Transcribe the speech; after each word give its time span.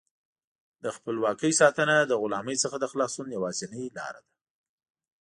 د 0.83 0.85
خپلواکۍ 0.95 1.51
ساتنه 1.61 1.95
له 2.09 2.15
غلامۍ 2.21 2.55
څخه 2.63 2.75
د 2.79 2.85
خلاصون 2.91 3.27
یوازینۍ 3.37 3.85
لاره 3.97 4.21
ده. 4.27 4.31